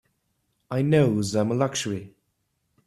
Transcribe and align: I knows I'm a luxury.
I 0.71 0.81
knows 0.81 1.35
I'm 1.35 1.51
a 1.51 1.53
luxury. 1.53 2.15